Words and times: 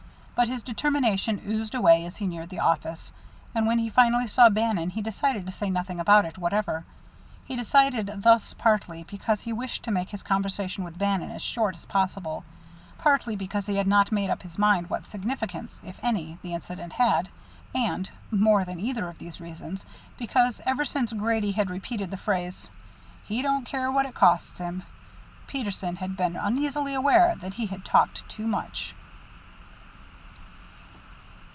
But 0.33 0.47
his 0.47 0.63
determination 0.63 1.39
oozed 1.45 1.75
away 1.75 2.03
as 2.03 2.15
he 2.17 2.25
neared 2.25 2.49
the 2.49 2.61
office, 2.61 3.13
and 3.53 3.67
when 3.67 3.77
he 3.77 3.91
finally 3.91 4.25
saw 4.27 4.49
Bannon 4.49 4.89
he 4.89 4.99
decided 5.03 5.45
to 5.45 5.51
say 5.51 5.69
nothing 5.69 5.99
about 5.99 6.25
it 6.25 6.39
whatever. 6.39 6.83
He 7.45 7.55
decided 7.55 8.09
thus 8.23 8.55
partly 8.55 9.03
because 9.03 9.41
he 9.41 9.53
wished 9.53 9.83
to 9.83 9.91
make 9.91 10.09
his 10.09 10.23
conversation 10.23 10.83
with 10.83 10.97
Bannon 10.97 11.29
as 11.29 11.43
short 11.43 11.75
as 11.75 11.85
possible, 11.85 12.43
partly 12.97 13.35
because 13.35 13.67
he 13.67 13.75
had 13.75 13.85
not 13.85 14.11
made 14.11 14.31
up 14.31 14.41
his 14.41 14.57
mind 14.57 14.89
what 14.89 15.05
significance, 15.05 15.79
if 15.83 15.99
any, 16.01 16.39
the 16.41 16.55
incident 16.55 16.93
had, 16.93 17.29
and 17.75 18.09
(more 18.31 18.65
than 18.65 18.79
either 18.79 19.07
of 19.09 19.19
these 19.19 19.39
reasons) 19.39 19.85
because 20.17 20.59
ever 20.65 20.85
since 20.85 21.13
Grady 21.13 21.51
had 21.51 21.69
repeated 21.69 22.09
the 22.09 22.17
phrase: 22.17 22.67
"He 23.25 23.43
don't 23.43 23.67
care 23.67 23.91
what 23.91 24.07
it 24.07 24.15
costs 24.15 24.57
him," 24.57 24.81
Peterson 25.45 25.97
had 25.97 26.17
been 26.17 26.35
uneasily 26.35 26.95
aware 26.95 27.35
that 27.41 27.53
he 27.53 27.67
had 27.67 27.85
talked 27.85 28.27
too 28.27 28.47
much. 28.47 28.95